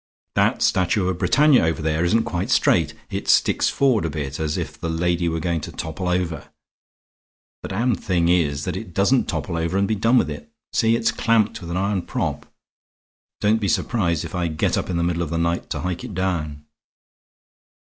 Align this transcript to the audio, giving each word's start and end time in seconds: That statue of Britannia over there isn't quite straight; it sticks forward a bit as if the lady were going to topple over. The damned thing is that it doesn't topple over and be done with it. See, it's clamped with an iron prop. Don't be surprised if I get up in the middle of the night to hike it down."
That 0.33 0.63
statue 0.63 1.07
of 1.09 1.19
Britannia 1.19 1.63
over 1.63 1.79
there 1.79 2.03
isn't 2.03 2.23
quite 2.23 2.49
straight; 2.49 2.95
it 3.11 3.27
sticks 3.27 3.69
forward 3.69 4.03
a 4.03 4.09
bit 4.09 4.39
as 4.39 4.57
if 4.57 4.75
the 4.81 4.89
lady 4.89 5.29
were 5.29 5.39
going 5.39 5.61
to 5.61 5.71
topple 5.71 6.09
over. 6.09 6.49
The 7.61 7.69
damned 7.69 8.03
thing 8.03 8.27
is 8.27 8.63
that 8.65 8.75
it 8.75 8.95
doesn't 8.95 9.27
topple 9.27 9.57
over 9.57 9.77
and 9.77 9.87
be 9.87 9.93
done 9.93 10.17
with 10.17 10.31
it. 10.31 10.51
See, 10.73 10.95
it's 10.95 11.11
clamped 11.11 11.61
with 11.61 11.69
an 11.69 11.77
iron 11.77 12.01
prop. 12.01 12.51
Don't 13.41 13.61
be 13.61 13.67
surprised 13.67 14.25
if 14.25 14.33
I 14.33 14.47
get 14.47 14.75
up 14.75 14.89
in 14.89 14.97
the 14.97 15.03
middle 15.03 15.21
of 15.21 15.29
the 15.29 15.37
night 15.37 15.69
to 15.69 15.81
hike 15.81 16.03
it 16.03 16.15
down." 16.15 16.65